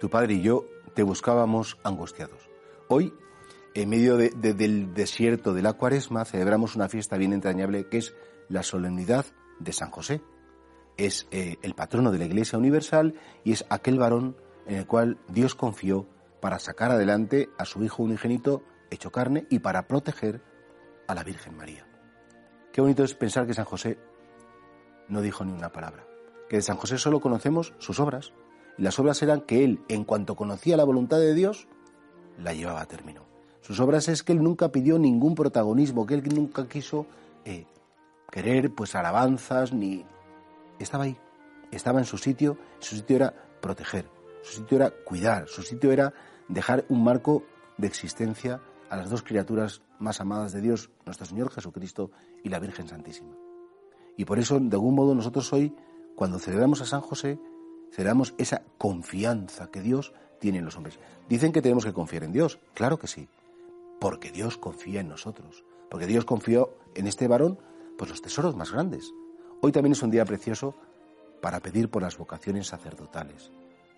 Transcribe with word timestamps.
Tu 0.00 0.08
padre 0.08 0.34
y 0.34 0.42
yo 0.42 0.64
te 0.94 1.02
buscábamos 1.02 1.78
angustiados. 1.84 2.48
Hoy, 2.88 3.12
en 3.74 3.88
medio 3.88 4.16
de- 4.16 4.30
de- 4.30 4.54
del 4.54 4.94
desierto 4.94 5.52
de 5.54 5.62
la 5.62 5.74
cuaresma, 5.74 6.24
celebramos 6.24 6.76
una 6.76 6.88
fiesta 6.88 7.16
bien 7.16 7.32
entrañable 7.32 7.88
que 7.88 7.98
es 7.98 8.14
la 8.48 8.62
solemnidad 8.62 9.26
de 9.58 9.72
San 9.72 9.90
José. 9.90 10.22
Es 10.96 11.26
eh, 11.30 11.56
el 11.62 11.74
patrono 11.74 12.10
de 12.10 12.18
la 12.18 12.24
Iglesia 12.24 12.58
Universal 12.58 13.14
y 13.44 13.52
es 13.52 13.64
aquel 13.70 13.98
varón 13.98 14.36
en 14.66 14.76
el 14.76 14.86
cual 14.86 15.18
Dios 15.28 15.54
confió 15.54 16.06
para 16.40 16.58
sacar 16.58 16.90
adelante 16.90 17.48
a 17.58 17.64
su 17.64 17.82
Hijo 17.84 18.02
unigénito 18.02 18.62
hecho 18.90 19.10
carne 19.12 19.46
y 19.50 19.58
para 19.58 19.86
proteger 19.86 20.40
a 21.06 21.14
la 21.14 21.24
Virgen 21.24 21.56
María. 21.56 21.86
Qué 22.72 22.80
bonito 22.80 23.04
es 23.04 23.14
pensar 23.14 23.46
que 23.46 23.54
San 23.54 23.64
José 23.64 23.98
no 25.08 25.20
dijo 25.20 25.44
ni 25.44 25.52
una 25.52 25.70
palabra. 25.72 26.04
Que 26.48 26.56
de 26.56 26.62
San 26.62 26.76
José 26.76 26.98
solo 26.98 27.20
conocemos 27.20 27.74
sus 27.78 28.00
obras. 28.00 28.32
Y 28.78 28.82
las 28.82 28.98
obras 28.98 29.20
eran 29.22 29.40
que 29.40 29.64
él, 29.64 29.80
en 29.88 30.04
cuanto 30.04 30.36
conocía 30.36 30.76
la 30.76 30.84
voluntad 30.84 31.18
de 31.18 31.34
Dios, 31.34 31.66
la 32.38 32.54
llevaba 32.54 32.80
a 32.80 32.86
término. 32.86 33.22
Sus 33.60 33.80
obras 33.80 34.08
es 34.08 34.22
que 34.22 34.32
él 34.32 34.42
nunca 34.42 34.70
pidió 34.70 34.98
ningún 34.98 35.34
protagonismo, 35.34 36.06
que 36.06 36.14
él 36.14 36.22
nunca 36.34 36.68
quiso 36.68 37.06
eh, 37.44 37.66
querer 38.30 38.74
pues 38.74 38.94
alabanzas, 38.94 39.72
ni... 39.72 40.04
Estaba 40.78 41.04
ahí, 41.04 41.18
estaba 41.72 41.98
en 41.98 42.04
su 42.04 42.18
sitio, 42.18 42.56
su 42.78 42.94
sitio 42.94 43.16
era 43.16 43.34
proteger, 43.60 44.08
su 44.42 44.60
sitio 44.60 44.76
era 44.76 44.90
cuidar, 44.90 45.48
su 45.48 45.62
sitio 45.62 45.90
era 45.90 46.14
dejar 46.48 46.84
un 46.88 47.02
marco 47.02 47.42
de 47.76 47.88
existencia 47.88 48.60
a 48.88 48.96
las 48.96 49.10
dos 49.10 49.24
criaturas 49.24 49.82
más 49.98 50.20
amadas 50.20 50.52
de 50.52 50.60
Dios, 50.60 50.90
nuestro 51.04 51.26
Señor 51.26 51.50
Jesucristo 51.50 52.12
y 52.44 52.48
la 52.48 52.60
Virgen 52.60 52.86
Santísima. 52.86 53.34
Y 54.16 54.24
por 54.24 54.38
eso, 54.38 54.60
de 54.60 54.76
algún 54.76 54.94
modo, 54.94 55.16
nosotros 55.16 55.52
hoy, 55.52 55.74
cuando 56.14 56.38
celebramos 56.38 56.80
a 56.80 56.86
San 56.86 57.00
José, 57.00 57.40
celebramos 57.90 58.34
esa 58.38 58.62
confianza 58.78 59.70
que 59.70 59.80
Dios 59.80 60.12
tiene 60.38 60.58
en 60.58 60.64
los 60.64 60.76
hombres. 60.76 60.98
Dicen 61.28 61.52
que 61.52 61.62
tenemos 61.62 61.84
que 61.84 61.92
confiar 61.92 62.24
en 62.24 62.32
Dios, 62.32 62.58
claro 62.74 62.98
que 62.98 63.06
sí, 63.06 63.28
porque 64.00 64.30
Dios 64.30 64.56
confía 64.56 65.00
en 65.00 65.08
nosotros, 65.08 65.64
porque 65.90 66.06
Dios 66.06 66.24
confió 66.24 66.74
en 66.94 67.06
este 67.06 67.28
varón 67.28 67.58
pues 67.96 68.10
los 68.10 68.22
tesoros 68.22 68.56
más 68.56 68.72
grandes. 68.72 69.12
Hoy 69.60 69.72
también 69.72 69.92
es 69.92 70.02
un 70.02 70.10
día 70.10 70.24
precioso 70.24 70.74
para 71.40 71.60
pedir 71.60 71.90
por 71.90 72.02
las 72.02 72.16
vocaciones 72.16 72.68
sacerdotales. 72.68 73.50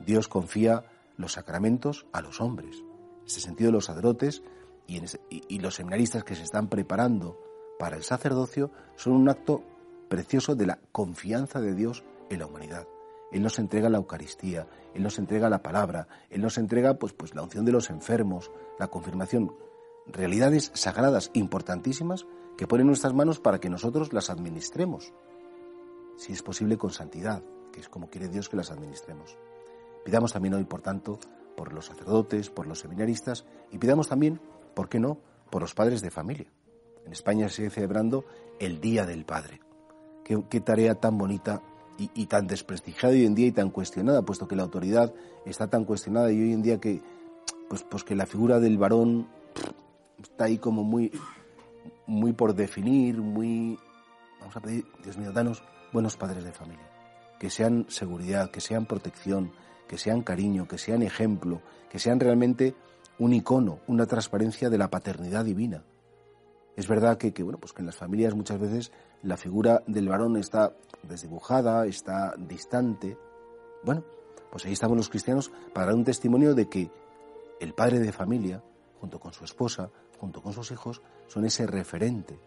Dios 0.00 0.28
confía 0.28 0.84
los 1.16 1.32
sacramentos 1.32 2.06
a 2.12 2.20
los 2.20 2.40
hombres. 2.40 2.78
En 3.20 3.26
ese 3.26 3.40
sentido, 3.40 3.70
los 3.70 3.84
sacerdotes 3.86 4.42
y 4.86 5.58
los 5.60 5.74
seminaristas 5.74 6.24
que 6.24 6.34
se 6.34 6.42
están 6.42 6.68
preparando 6.68 7.38
para 7.78 7.96
el 7.96 8.02
sacerdocio 8.02 8.70
son 8.96 9.14
un 9.14 9.28
acto 9.28 9.62
precioso 10.08 10.54
de 10.54 10.66
la 10.66 10.78
confianza 10.92 11.60
de 11.60 11.74
Dios 11.74 12.04
en 12.30 12.40
la 12.40 12.46
humanidad. 12.46 12.86
Él 13.34 13.42
nos 13.42 13.58
entrega 13.58 13.88
la 13.88 13.98
Eucaristía, 13.98 14.68
Él 14.94 15.02
nos 15.02 15.18
entrega 15.18 15.50
la 15.50 15.60
palabra, 15.60 16.06
Él 16.30 16.40
nos 16.40 16.56
entrega 16.56 16.94
pues, 17.00 17.12
pues 17.12 17.34
la 17.34 17.42
unción 17.42 17.64
de 17.64 17.72
los 17.72 17.90
enfermos, 17.90 18.52
la 18.78 18.86
confirmación, 18.86 19.52
realidades 20.06 20.70
sagradas 20.74 21.32
importantísimas 21.34 22.26
que 22.56 22.68
pone 22.68 22.82
en 22.82 22.86
nuestras 22.86 23.12
manos 23.12 23.40
para 23.40 23.58
que 23.58 23.68
nosotros 23.68 24.12
las 24.12 24.30
administremos, 24.30 25.12
si 26.16 26.32
es 26.32 26.44
posible 26.44 26.78
con 26.78 26.92
santidad, 26.92 27.42
que 27.72 27.80
es 27.80 27.88
como 27.88 28.08
quiere 28.08 28.28
Dios 28.28 28.48
que 28.48 28.56
las 28.56 28.70
administremos. 28.70 29.36
Pidamos 30.04 30.32
también 30.32 30.54
hoy, 30.54 30.64
por 30.64 30.80
tanto, 30.80 31.18
por 31.56 31.72
los 31.72 31.86
sacerdotes, 31.86 32.50
por 32.50 32.68
los 32.68 32.78
seminaristas 32.78 33.46
y 33.72 33.78
pidamos 33.78 34.06
también, 34.08 34.40
¿por 34.74 34.88
qué 34.88 35.00
no?, 35.00 35.18
por 35.50 35.60
los 35.60 35.74
padres 35.74 36.02
de 36.02 36.12
familia. 36.12 36.52
En 37.04 37.10
España 37.10 37.48
se 37.48 37.56
sigue 37.56 37.70
celebrando 37.70 38.24
el 38.60 38.80
Día 38.80 39.04
del 39.06 39.24
Padre. 39.24 39.60
Qué, 40.24 40.40
qué 40.48 40.60
tarea 40.60 40.94
tan 40.94 41.18
bonita 41.18 41.60
y, 41.98 42.10
y 42.14 42.26
tan 42.26 42.46
desprestigiada 42.46 43.14
hoy 43.14 43.26
en 43.26 43.34
día 43.34 43.46
y 43.46 43.52
tan 43.52 43.70
cuestionada, 43.70 44.22
puesto 44.22 44.48
que 44.48 44.56
la 44.56 44.62
autoridad 44.62 45.12
está 45.44 45.68
tan 45.68 45.84
cuestionada 45.84 46.32
y 46.32 46.40
hoy 46.40 46.52
en 46.52 46.62
día 46.62 46.80
que, 46.80 47.00
pues, 47.68 47.82
pues 47.82 48.04
que 48.04 48.14
la 48.14 48.26
figura 48.26 48.60
del 48.60 48.78
varón 48.78 49.28
está 50.22 50.44
ahí 50.44 50.58
como 50.58 50.84
muy, 50.84 51.12
muy 52.06 52.32
por 52.32 52.54
definir, 52.54 53.18
muy... 53.18 53.78
Vamos 54.40 54.56
a 54.56 54.60
pedir, 54.60 54.84
Dios 55.02 55.16
mío, 55.16 55.32
danos 55.32 55.62
buenos 55.92 56.16
padres 56.16 56.44
de 56.44 56.52
familia, 56.52 56.86
que 57.38 57.50
sean 57.50 57.86
seguridad, 57.88 58.50
que 58.50 58.60
sean 58.60 58.86
protección, 58.86 59.52
que 59.88 59.96
sean 59.96 60.22
cariño, 60.22 60.66
que 60.66 60.78
sean 60.78 61.02
ejemplo, 61.02 61.62
que 61.88 61.98
sean 61.98 62.20
realmente 62.20 62.74
un 63.18 63.32
icono, 63.32 63.78
una 63.86 64.06
transparencia 64.06 64.70
de 64.70 64.78
la 64.78 64.90
paternidad 64.90 65.44
divina. 65.44 65.84
Es 66.76 66.88
verdad 66.88 67.16
que, 67.16 67.30
bueno, 67.42 67.58
pues 67.58 67.72
que 67.72 67.82
en 67.82 67.86
las 67.86 67.96
familias 67.96 68.34
muchas 68.34 68.58
veces 68.58 68.92
la 69.24 69.36
figura 69.36 69.82
del 69.86 70.08
varón 70.08 70.36
está 70.36 70.74
desdibujada, 71.02 71.86
está 71.86 72.34
distante. 72.36 73.18
Bueno, 73.82 74.04
pues 74.50 74.64
ahí 74.66 74.72
estamos 74.72 74.96
los 74.96 75.08
cristianos 75.08 75.50
para 75.72 75.86
dar 75.86 75.94
un 75.94 76.04
testimonio 76.04 76.54
de 76.54 76.68
que 76.68 76.90
el 77.60 77.74
padre 77.74 77.98
de 77.98 78.12
familia, 78.12 78.62
junto 79.00 79.18
con 79.18 79.32
su 79.32 79.44
esposa, 79.44 79.90
junto 80.18 80.42
con 80.42 80.52
sus 80.52 80.70
hijos, 80.70 81.02
son 81.26 81.44
ese 81.44 81.66
referente 81.66 82.38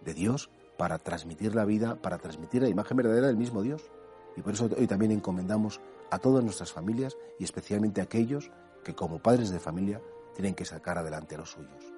de 0.00 0.14
Dios 0.14 0.50
para 0.78 0.98
transmitir 0.98 1.54
la 1.54 1.64
vida, 1.64 1.96
para 1.96 2.18
transmitir 2.18 2.62
la 2.62 2.68
imagen 2.68 2.96
verdadera 2.96 3.26
del 3.26 3.36
mismo 3.36 3.62
Dios. 3.62 3.90
Y 4.36 4.42
por 4.42 4.54
eso 4.54 4.68
hoy 4.78 4.86
también 4.86 5.12
encomendamos 5.12 5.80
a 6.10 6.18
todas 6.18 6.42
nuestras 6.42 6.72
familias 6.72 7.16
y 7.38 7.44
especialmente 7.44 8.00
a 8.00 8.04
aquellos 8.04 8.50
que 8.82 8.94
como 8.94 9.20
padres 9.20 9.50
de 9.50 9.58
familia 9.58 10.00
tienen 10.34 10.54
que 10.54 10.64
sacar 10.64 10.96
adelante 10.96 11.34
a 11.34 11.38
los 11.38 11.50
suyos. 11.50 11.97